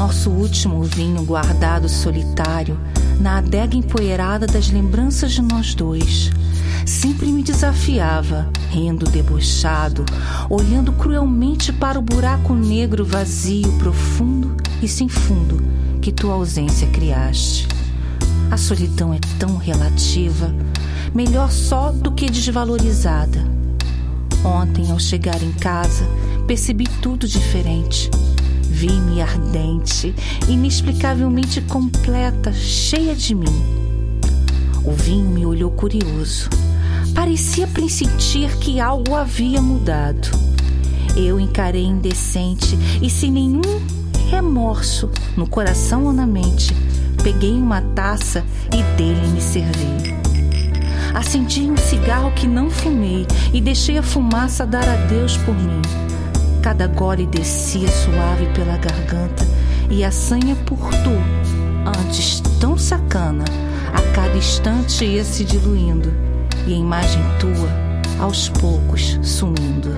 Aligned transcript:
Nosso 0.00 0.30
último 0.30 0.82
vinho 0.82 1.22
guardado 1.24 1.86
solitário 1.86 2.80
na 3.20 3.36
adega 3.36 3.76
empoeirada 3.76 4.46
das 4.46 4.70
lembranças 4.70 5.32
de 5.32 5.42
nós 5.42 5.74
dois. 5.74 6.30
Sempre 6.86 7.26
me 7.26 7.42
desafiava, 7.42 8.48
rindo 8.70 9.04
debochado, 9.04 10.06
olhando 10.48 10.90
cruelmente 10.90 11.70
para 11.70 11.98
o 11.98 12.02
buraco 12.02 12.54
negro 12.54 13.04
vazio, 13.04 13.70
profundo 13.72 14.56
e 14.80 14.88
sem 14.88 15.06
fundo 15.06 15.62
que 16.00 16.10
tua 16.10 16.32
ausência 16.32 16.86
criaste. 16.86 17.68
A 18.50 18.56
solidão 18.56 19.12
é 19.12 19.20
tão 19.38 19.58
relativa, 19.58 20.50
melhor 21.14 21.50
só 21.50 21.92
do 21.92 22.10
que 22.12 22.30
desvalorizada. 22.30 23.44
Ontem, 24.42 24.90
ao 24.90 24.98
chegar 24.98 25.42
em 25.42 25.52
casa, 25.52 26.08
percebi 26.46 26.84
tudo 27.02 27.28
diferente. 27.28 28.10
Vi-me 28.70 29.20
ardente, 29.20 30.14
inexplicavelmente 30.48 31.60
completa, 31.62 32.52
cheia 32.52 33.14
de 33.14 33.34
mim. 33.34 33.62
O 34.84 34.92
vinho 34.92 35.28
me 35.28 35.44
olhou 35.44 35.70
curioso. 35.70 36.48
Parecia 37.14 37.66
pressentir 37.66 38.56
que 38.58 38.80
algo 38.80 39.14
havia 39.14 39.60
mudado. 39.60 40.30
Eu 41.16 41.38
encarei 41.40 41.84
indecente 41.84 42.78
e 43.02 43.10
sem 43.10 43.32
nenhum 43.32 43.60
remorso, 44.30 45.10
no 45.36 45.46
coração 45.46 46.04
ou 46.04 46.12
na 46.12 46.26
mente, 46.26 46.72
peguei 47.22 47.52
uma 47.52 47.82
taça 47.82 48.44
e 48.72 48.82
dele 48.96 49.26
me 49.28 49.40
servi. 49.40 50.14
Acendi 51.12 51.62
um 51.62 51.76
cigarro 51.76 52.32
que 52.32 52.46
não 52.46 52.70
fumei 52.70 53.26
e 53.52 53.60
deixei 53.60 53.98
a 53.98 54.02
fumaça 54.02 54.64
dar 54.64 54.88
adeus 54.88 55.36
por 55.38 55.54
mim. 55.54 55.82
Cada 56.62 56.86
gole 56.86 57.26
descia 57.26 57.88
suave 57.88 58.46
pela 58.54 58.76
garganta 58.76 59.46
e 59.88 60.04
a 60.04 60.10
sanha 60.10 60.54
por 60.66 60.78
tu, 60.78 61.10
antes 62.00 62.40
tão 62.60 62.76
sacana, 62.76 63.44
a 63.94 64.14
cada 64.14 64.36
instante 64.36 65.04
ia 65.04 65.24
se 65.24 65.44
diluindo 65.44 66.12
e 66.66 66.74
a 66.74 66.76
imagem 66.76 67.22
tua, 67.40 68.22
aos 68.22 68.50
poucos, 68.50 69.18
sumindo. 69.22 69.90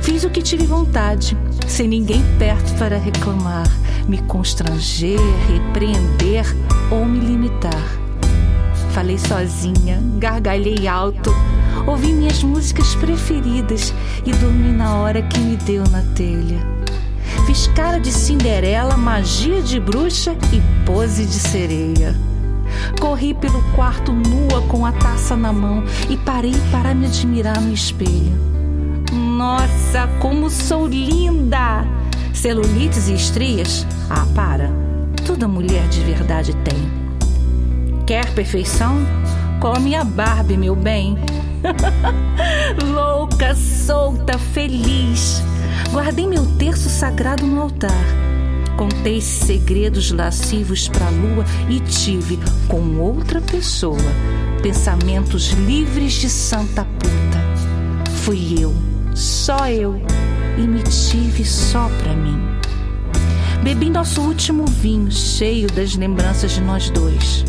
Fiz 0.00 0.24
o 0.24 0.30
que 0.30 0.42
tive 0.42 0.66
vontade, 0.66 1.36
sem 1.68 1.86
ninguém 1.86 2.22
perto 2.38 2.74
para 2.78 2.96
reclamar, 2.96 3.68
me 4.08 4.18
constranger, 4.22 5.20
repreender 5.46 6.46
ou 6.90 7.04
me 7.04 7.20
limitar. 7.20 8.09
Falei 8.92 9.18
sozinha, 9.18 10.02
gargalhei 10.18 10.88
alto, 10.88 11.30
ouvi 11.86 12.12
minhas 12.12 12.42
músicas 12.42 12.94
preferidas 12.96 13.94
e 14.26 14.32
dormi 14.32 14.72
na 14.72 14.96
hora 14.96 15.22
que 15.22 15.38
me 15.38 15.56
deu 15.56 15.84
na 15.90 16.02
telha. 16.14 16.58
Fiz 17.46 17.68
cara 17.68 17.98
de 17.98 18.10
Cinderela, 18.10 18.96
magia 18.96 19.62
de 19.62 19.78
bruxa 19.78 20.36
e 20.52 20.60
pose 20.84 21.24
de 21.24 21.34
sereia. 21.34 22.16
Corri 23.00 23.32
pelo 23.32 23.62
quarto 23.74 24.12
nua 24.12 24.60
com 24.62 24.84
a 24.84 24.92
taça 24.92 25.36
na 25.36 25.52
mão 25.52 25.84
e 26.08 26.16
parei 26.16 26.54
para 26.72 26.92
me 26.92 27.06
admirar 27.06 27.60
no 27.60 27.72
espelho. 27.72 28.38
Nossa, 29.12 30.08
como 30.20 30.50
sou 30.50 30.86
linda! 30.86 31.86
Celulites 32.34 33.08
e 33.08 33.14
estrias? 33.14 33.86
Ah, 34.08 34.26
para. 34.34 34.70
Toda 35.26 35.46
mulher 35.46 35.88
de 35.88 36.00
verdade 36.00 36.54
tem. 36.64 37.09
Quer 38.10 38.28
perfeição? 38.34 38.96
Come 39.60 39.94
a 39.94 40.02
Barbie, 40.02 40.56
meu 40.56 40.74
bem. 40.74 41.16
Louca, 42.92 43.54
solta, 43.54 44.36
feliz. 44.36 45.40
Guardei 45.92 46.26
meu 46.26 46.44
terço 46.56 46.88
sagrado 46.88 47.46
no 47.46 47.62
altar. 47.62 48.04
Contei 48.76 49.20
segredos 49.20 50.10
lascivos 50.10 50.88
pra 50.88 51.08
lua 51.08 51.44
e 51.68 51.78
tive, 51.78 52.36
com 52.66 52.98
outra 52.98 53.40
pessoa, 53.40 53.96
pensamentos 54.60 55.52
livres 55.52 56.14
de 56.14 56.28
santa 56.28 56.84
puta. 56.84 58.10
Fui 58.24 58.56
eu 58.58 58.74
só 59.14 59.68
eu, 59.68 60.02
e 60.58 60.62
me 60.62 60.82
tive 60.82 61.44
só 61.44 61.88
pra 62.02 62.12
mim. 62.14 62.40
Bebi 63.62 63.88
nosso 63.88 64.20
último 64.20 64.66
vinho, 64.66 65.12
cheio 65.12 65.68
das 65.68 65.94
lembranças 65.94 66.50
de 66.50 66.60
nós 66.60 66.90
dois. 66.90 67.44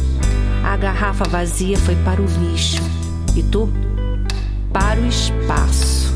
Garrafa 0.81 1.25
vazia 1.25 1.77
foi 1.77 1.95
para 1.97 2.19
o 2.19 2.25
lixo. 2.25 2.81
E 3.35 3.43
tu? 3.43 3.69
Para 4.73 4.99
o 4.99 5.05
espaço. 5.05 6.11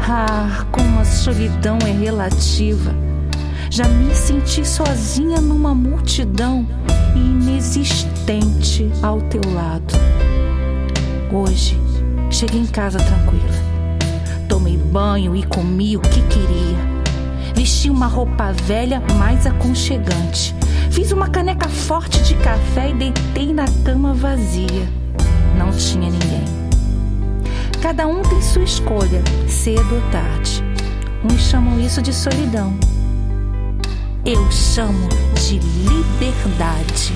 Ah, 0.00 0.64
como 0.70 1.00
a 1.00 1.04
solidão 1.04 1.76
é 1.84 1.90
relativa. 1.90 2.94
Já 3.68 3.88
me 3.88 4.14
senti 4.14 4.64
sozinha 4.64 5.40
numa 5.40 5.74
multidão 5.74 6.64
inexistente 7.16 8.88
ao 9.02 9.20
teu 9.22 9.42
lado. 9.52 9.92
Hoje, 11.32 11.76
cheguei 12.30 12.60
em 12.60 12.66
casa 12.66 12.98
tranquila 12.98 13.74
Tomei 14.48 14.76
banho 14.76 15.34
e 15.34 15.42
comi 15.42 15.96
o 15.96 16.00
que 16.00 16.22
queria. 16.22 16.78
Vesti 17.56 17.90
uma 17.90 18.06
roupa 18.06 18.52
velha 18.52 19.02
mais 19.18 19.48
aconchegante. 19.48 20.54
Fiz 20.94 21.10
uma 21.10 21.28
caneca 21.28 21.68
forte 21.68 22.22
de 22.22 22.36
café 22.36 22.90
e 22.90 22.94
deitei 22.94 23.52
na 23.52 23.64
cama 23.84 24.14
vazia. 24.14 24.88
Não 25.58 25.72
tinha 25.72 26.08
ninguém. 26.08 26.44
Cada 27.82 28.06
um 28.06 28.22
tem 28.22 28.40
sua 28.40 28.62
escolha, 28.62 29.20
cedo 29.48 29.92
ou 29.92 30.00
tarde. 30.12 30.62
Uns 31.24 31.40
chamam 31.48 31.80
isso 31.80 32.00
de 32.00 32.12
solidão. 32.12 32.78
Eu 34.24 34.48
chamo 34.52 35.08
de 35.34 35.58
liberdade. 35.58 37.12